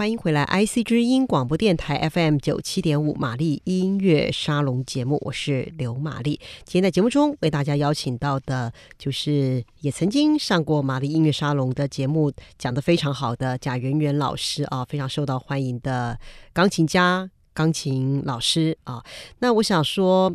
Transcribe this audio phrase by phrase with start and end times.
[0.00, 6.40] 欢迎回来，IC 之音广播电台 FM 九七点五，玛丽音乐沙龙节目，我是刘玛丽。
[6.64, 16.18] 今天在节目中为大家邀请到的，就是也曾经上过玛丽音乐沙龙的节目，讲得非常好的贾圆圆老师啊，非常受到欢迎的
[16.54, 19.04] 钢琴家、钢琴老师啊。
[19.40, 20.34] 那我想说。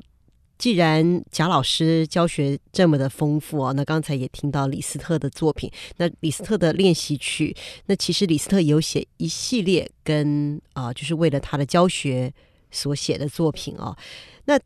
[0.57, 7.53] 既然贾老师教学这么的丰富啊，那刚才也听到李斯特的作品，那李斯特的练习曲，
[7.87, 12.33] 那其实李斯特也有写一系列跟啊、呃，就是为了他的教学
[12.71, 13.97] 所写的作品啊。
[14.45, 14.57] 那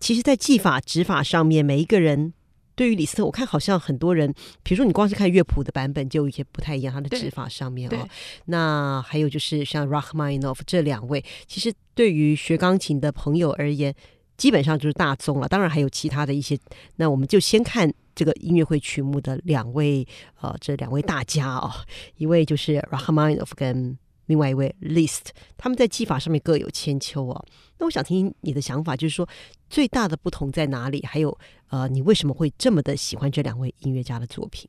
[0.00, 2.32] 其实，在技法指法上面，每一个人
[2.74, 8.08] 对于李斯特，我看好像很多人，比如说你光是看乐谱的版本就有一些不太一样，他的指法上面啊。
[8.46, 13.94] 那还有就是像 Rachmaninoff 这两位，其实对于学钢琴的朋友而言。
[14.36, 16.58] 基本上就是大宗了，当然还有其他的一些。
[16.96, 20.06] 那我们就先看这个音乐会曲目的两位，
[20.40, 21.70] 呃，这两位大家哦，
[22.16, 23.96] 一位就是 Rachmaninoff 跟
[24.26, 27.44] 另外一位 List，他们在技法上面各有千秋哦。
[27.78, 29.28] 那我想听你的想法，就是说
[29.70, 31.04] 最大的不同在哪里？
[31.06, 31.36] 还有
[31.68, 34.68] 呃，你为什么会这么的喜欢这两位音乐家的作品？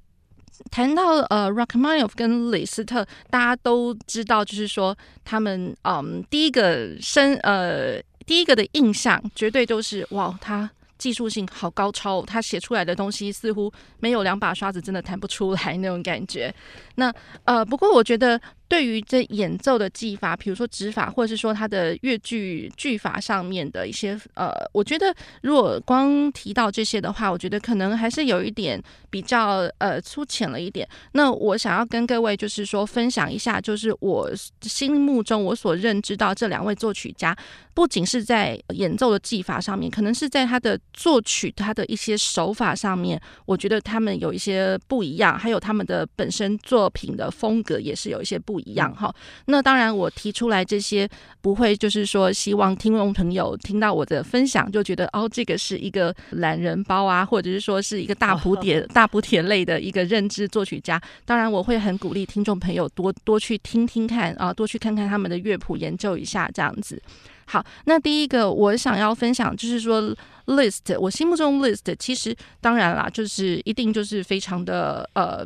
[0.72, 8.02] 谈到呃 Rachmaninoff 跟李斯特，大家都知道，就是说他们嗯，第一个生呃。
[8.28, 16.54] 第一个的印象绝对就是哇，他技术性好高超，他写出来的东西似乎没有两把刷子真的弹不出来那种感觉。
[16.96, 17.12] 那
[17.46, 18.40] 呃，不过我觉得。
[18.68, 30.88] 对于这演奏的技法，比如说指法，或者是说他的乐句句法上面的一些呃，我觉得如果光提到这些的话，我觉得可能还是有一点比较呃粗浅了一点。
[31.14, 34.30] 那我想要跟各位就是说分享一下，就是我
[34.62, 37.36] 心目中我所认知到这两位作曲家，
[37.74, 48.78] 不仅是在演奏的技法上面，可能是在他的作曲他的一些手法上面，我觉得他们有一些不一样，还有他们的本身作品的风格也是有一些不一样。
[48.78, 49.12] 一样哈，
[49.46, 51.10] 那当然我提出来这些
[51.42, 61.02] 不会就是说希望听众朋友听到我的分享就觉得哦，这个是一个懒人包啊，或者是说是一个大补 帖大补铁类的一个认知作曲家。
[61.26, 67.02] 当然我会很鼓励听众朋友多多去听听看啊，多去看看他们的乐谱，研究一下这样子。
[67.48, 70.16] 好，那第一个我想要分享就是说。
[70.48, 75.46] ，list，我心目中 list 其实当然啦，就是一定就是非常的呃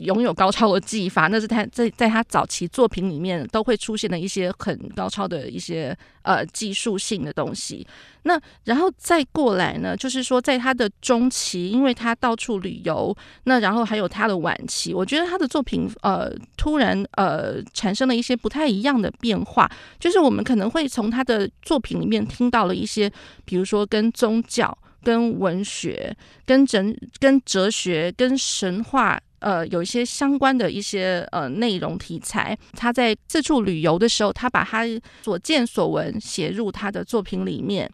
[0.00, 5.94] 拥有高超的技法，那是他在在他早期作品里面都会出现的一些很高超的一些
[6.28, 7.86] 呃技术性的东西。
[8.24, 23.10] 那然后再过来呢，就是说在他的中期，因为他到处旅游，那然后还有他的晚期，我觉得他的作品呃突然呃产生了一些不太一样的变化，就是我们可能会从他的作品里面听到了一些，
[23.46, 26.14] 比如说跟宗教跟文学、
[26.44, 26.84] 跟哲、
[27.18, 32.56] 跟哲学、跟神话，呃，有一些相关的一些呃内容题材。
[32.72, 34.84] 他在四处旅游的时候，他把他
[35.22, 37.90] 所见所闻写入他的作品里面。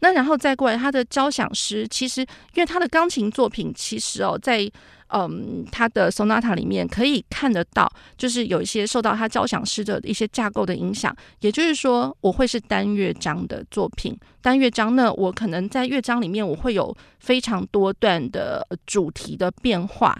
[0.00, 4.70] 那然后再过来，他的交响诗，其实因为他的钢琴作品，其实哦，在
[5.08, 11.16] 嗯他的 sonata 里面可以看得到，就是有一些受到他交响诗的一些架构的影响。
[11.40, 20.14] 也就是说，我会是单乐章的作品，单乐章呢，我可能在乐章里面我会有非常多段的主题的变化。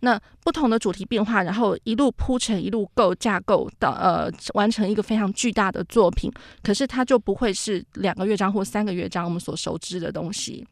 [0.00, 6.30] 那不同的主题变化，然后一路铺成，一路构架构的呃完成一个非常巨大的作品，
[6.62, 10.66] 可是它就不会是两个乐章或三个乐章我们所熟知的东西。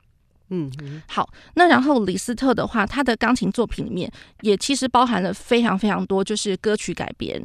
[0.50, 0.70] 嗯，
[1.06, 4.10] 好，那然后李斯特的话，他的钢琴作品里面
[4.40, 7.42] 也其实包含了非常非常多，就是歌曲改编。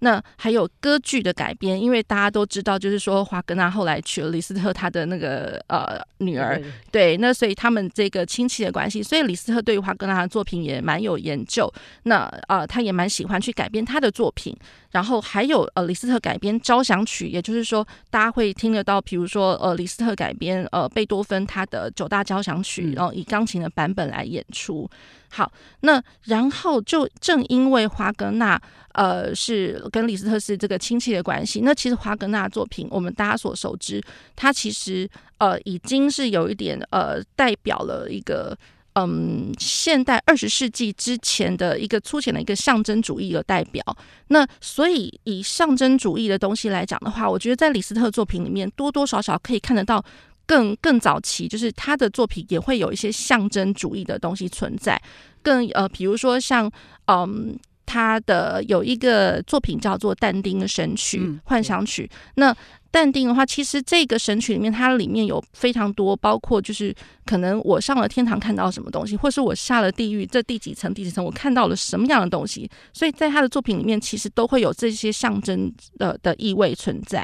[0.00, 11.72] 那还有歌剧的改编，因为大家都知道，就是说华格纳后来娶了李斯特他的那个呃女儿，对，那所以他们这个亲戚的关系，所以李斯特对于华格纳的作品也蛮有研究。
[12.02, 14.54] 那呃，他也蛮喜欢去改编他的作品。
[14.96, 24.88] 然后还有呃，李斯特改编交响曲，也就是说大家会听得到，比如说呃，李斯特改编呃贝多芬他的九大交响曲，然后以钢琴的版本来演出。
[25.28, 28.58] 好，那然后就正因为华格纳，
[28.94, 31.60] 呃，是跟李斯特是这个亲戚的关系。
[31.62, 34.02] 那其实华格纳作品，我们大家所熟知，
[34.34, 35.06] 他其实
[35.36, 38.56] 呃已经是有一点呃代表了一个
[38.96, 43.84] 嗯现代二十世纪之前的一个粗浅的一个象征主义的代表。
[44.28, 50.04] 那所以以象征主义的东西来讲的话，我觉得在李斯特作品里面多多少少可以看得到。
[50.48, 54.96] 更更早期，就是他的作品也会有一些象征主义的东西存在。
[55.42, 56.70] 更呃，比如说像
[57.06, 62.08] 嗯，他的有一个作品叫做但丁的神曲、幻想曲。
[62.36, 62.56] 那
[62.96, 66.94] 淡定的话，其实这个神曲里面，它里面有非常多，包括就是
[67.26, 72.66] 可能我上了天堂看到什么东西，或是我下了地狱，这第几层第几层，我看到了什么样的东西。
[72.94, 77.22] 所以在他的作品里面，其实都会有这些象征的的意味存在。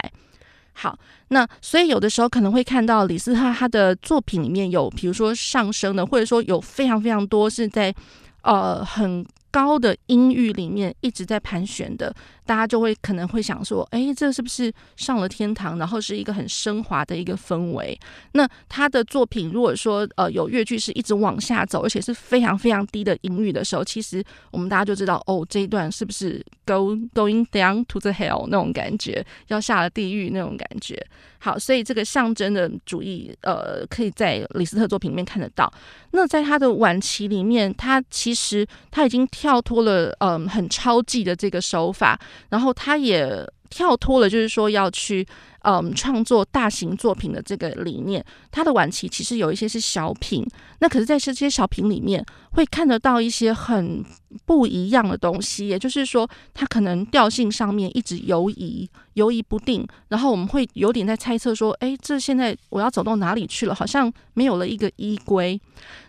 [0.74, 0.94] 好，
[1.28, 7.94] 那所以有的时候可能会看到李斯特他的作品里面有，比如说上升的，或者说有非常非常多是在
[8.42, 9.24] 呃很。
[9.52, 12.10] 高的音域里面一直在盘旋的，
[12.44, 15.79] 大家就会可能会想说，哎，这是不是上了天堂？
[15.79, 17.99] 然后是一个很升华的一个氛围。
[18.33, 31.06] 那他的作品如果说呃有乐句是一直往下走，而且是非常非常低的音域的时候，其实我们大家就知道，哦，这一段是不是 go going down to the hell 那种感觉，要下了地狱那种感觉。
[31.39, 35.73] 好，所以这个象征的主义，呃，可以在李斯特作品里面看得到。
[36.12, 42.17] 那在他的晚期里面，他其实他已经跳脱了，嗯、很超技的这个手法，
[42.50, 43.46] 然后他也。
[43.73, 45.26] 跳脱了，就是说要去
[45.61, 48.23] 嗯创作大型作品的这个理念。
[48.50, 50.46] 他的晚期其实有一些是小品，
[50.81, 54.05] 那可是在这些小品里面会看得到一些很
[54.44, 63.75] 不一样的东西，也就是说，他可能调性上面一直游移、游移不定，然后我们会有点在猜测说，哎，这现在我要走到哪里去了？
[63.75, 65.58] 好像没有了一个依归。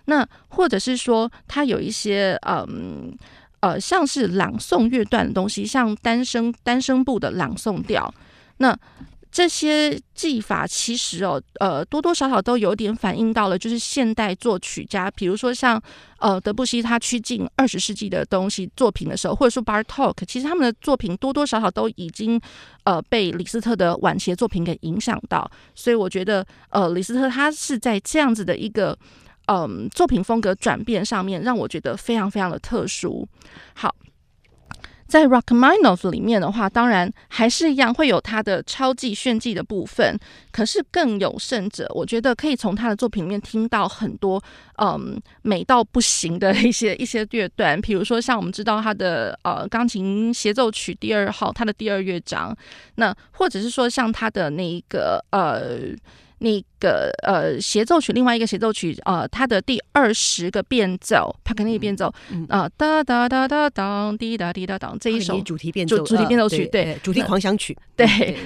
[0.08, 3.18] 那或者是说，他有一些嗯。
[3.64, 8.14] 呃，像是朗诵乐段的东西，像单声单声部的朗诵调，
[8.58, 8.78] 那
[9.32, 15.82] 这些技法其实哦，呃，多多少少都有点反映到了，就是现代作曲家，比如说像
[16.20, 22.38] 呃德布西，他趋近二十世纪的东西作品的时候，或者说 Bartok，其实他们的作品多多少少都已经
[22.84, 28.98] 呃被李斯特的晚期的作品给影响到，所以我觉得呃李斯特他是在这样子的一个。
[29.48, 33.28] 嗯，作品风格转变上面让我觉得非常非常的特殊。
[33.74, 33.94] 好，
[35.06, 40.18] 在 Rock Minoff 里面的话，当然还是一样会有他的超技炫技的部分。
[40.52, 44.42] 可是更有甚者，我觉得可以从他的作品里面听到很多
[44.78, 52.56] 嗯美到不行的一些一些乐段，比如说像我们知道他的呃钢琴协奏曲第二号，他的第二乐章，
[52.96, 55.94] 那或者是说像他的那一个呃。
[56.40, 62.14] 那个呃协奏曲，另外一个协奏曲，呃，它的第二十个变奏，帕格尼尼变奏，
[62.50, 68.06] 啊哒哒哒哒当滴答滴答当，这一首主题变奏，主题变奏曲，对，主题狂想曲，对，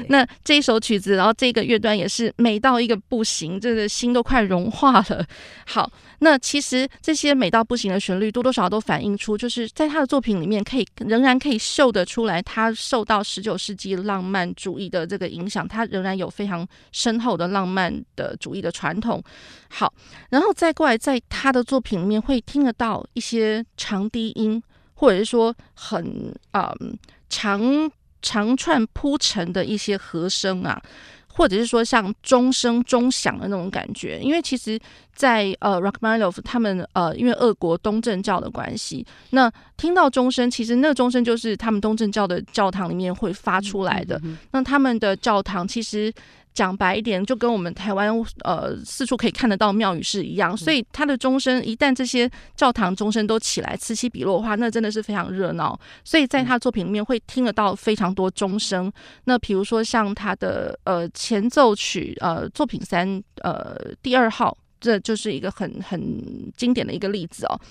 [0.10, 5.25] 那这一首曲子，然后这个乐段也是美到一个不行，这个心都快融化了。
[5.66, 17.88] 好，那其实这些美到不行的旋律，多多少少都反映出，就是在他的作品里面，可以仍然可以秀得出来，他受到十九世纪浪漫主义的这个影响，他仍然有非常深厚的浪漫。
[18.16, 19.24] 的主义的传统，
[19.69, 19.94] 好，
[20.29, 24.62] 然后再过来，在他的作品里面会听得到一些长低音，
[24.94, 26.97] 或者是说很嗯
[27.29, 27.89] 长
[28.21, 30.81] 长串铺陈的一些和声啊，
[31.27, 34.19] 或者是说像钟声钟响的那种感觉。
[34.19, 34.77] 因为其实
[35.13, 44.19] 在，在呃 Rachmaninoff 他们呃，因为俄国东正教的关系，那听到钟声，其实那个钟声就是他们东正教的教堂里面会发出来的。
[44.24, 46.12] 嗯、那他们的教堂其实。
[46.57, 48.12] 讲白一点，就跟我们台湾
[48.44, 55.80] 呃四处可以看得到庙宇是一样，所以它的钟声一旦这些教堂钟声都起来此起彼落的话，那真的是非常热闹。
[56.04, 58.92] 所以在他作品里面会听得到非常多钟声。
[59.25, 67.62] 那比如说像他的呃前奏曲呃作品三呃第二号，这就是一个很很经典的一个例子哦。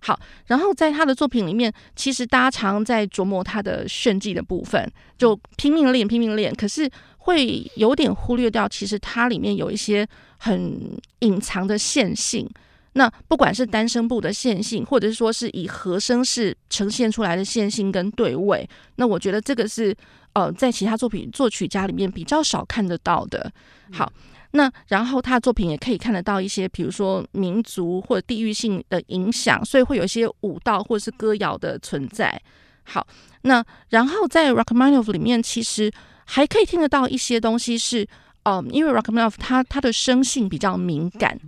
[0.00, 6.90] 好，然后在他的作品里面，其实大家常在琢磨他的炫技的部分，就拼命练拼命练，可是。
[7.22, 10.06] 会有点忽略掉，其实它里面有一些
[10.38, 12.48] 很隐藏的线性。
[12.94, 19.96] 那不管是单声部的线性，或者是说是以和声式呈现出来的线性跟对位，那我觉得这个是
[20.34, 23.50] 呃，在其他作品作曲家里面比较少看得到的。
[23.92, 24.12] 好，
[24.50, 32.38] 那然后他的作品也可以看得到一些，比如说民族或者地域性的影响，所以会有一些舞蹈或者是歌谣的存在。
[32.82, 33.06] 好，
[33.42, 35.90] 那然后在 Rachmaninoff 里面，其实。
[36.24, 38.06] 还可以听得到一些东西是，
[38.44, 41.38] 嗯，因为 Rachmaninoff 他他的声性比较敏感，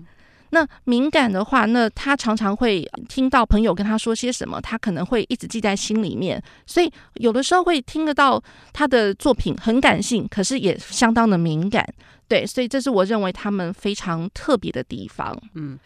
[0.50, 11.86] 那敏感的话，那他常常会听到朋友跟他说些什么，他可能会一直记在心里面，所以有的时候会听得到他的作品很感性，可是也相当的敏感，
[12.28, 15.78] 对，所以这是我认为他们非常特别的地方，嗯。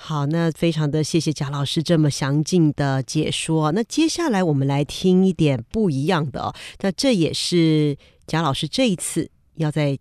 [0.00, 3.72] 好，那非常的谢谢贾老师这么详尽的解说。
[3.72, 6.54] 那接下来我们来听一点不一样的哦。
[6.78, 9.98] 那这也是贾老师这一次要在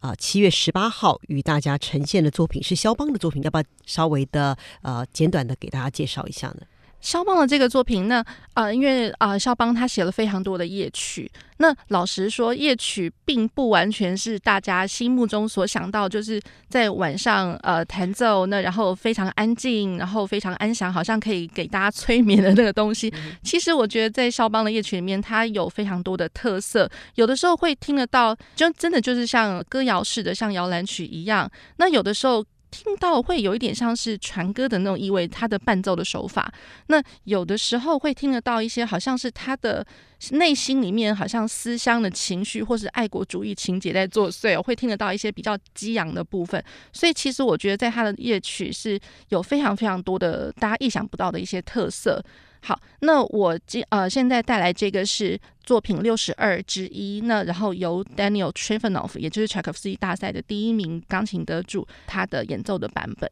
[0.00, 3.40] 啊七月十八号与大家呈现的作品，是肖邦的作品。
[3.44, 6.62] 要不要稍微的呃简短的给大家介绍一下呢？
[7.02, 11.30] 肖邦的这个作品，那呃，因为啊、呃，肖邦他写了非常多的夜曲。
[11.58, 23.12] 那老实说，夜曲并不完全是大家心目中所想到，就是在晚上呃弹奏，那然后非常安静，然后非常安详，好像可以给大家催眠的那个东西。
[23.42, 31.50] 其实我觉得在肖邦的夜曲里面，它有非常多的特色，有的时候会听得到，就真的就是像歌谣式的，像摇篮曲一样。
[31.76, 32.44] 那有的时候。
[32.72, 36.52] 听到会有一点像是传歌的那种意味，他的伴奏的手法。
[36.86, 39.86] 那有的时候会听得到一些，好像是他的
[40.30, 44.60] 内心里面好像思乡的情绪，或是爱国主义情节在作祟。
[44.60, 46.64] 会听得到一些比较激昂的部分。
[46.92, 48.98] 所以其实我觉得，在他的乐曲是
[49.28, 52.24] 有非常非常多的大家意想不到的一些特色。
[52.64, 63.28] 好，那我今呃现在带来这个是作品六十二之一，那然后由 Daniel t r i f o n o f 也就是柴可夫斯基大赛的第一名钢琴得主，他的演奏的版本。